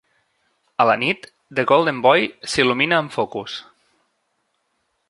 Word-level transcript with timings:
A 0.85 0.87
la 0.89 0.95
nit, 1.01 1.27
The 1.59 1.65
Golden 1.73 2.01
Boy 2.07 2.27
s'il·lumina 2.55 2.99
amb 3.03 3.17
focus. 3.21 3.63